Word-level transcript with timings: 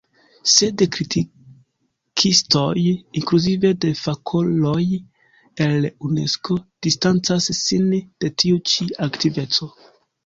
Sed 0.51 0.81
kritikistoj, 0.93 2.77
inkluzive 3.21 3.71
de 3.85 3.91
fakuloj 3.99 4.81
el 5.67 5.87
Unesko, 6.09 6.59
distancas 6.89 7.51
sin 7.63 7.91
de 7.99 8.33
tiu 8.43 8.63
ĉi 8.73 8.91
aktiveco. 9.09 9.71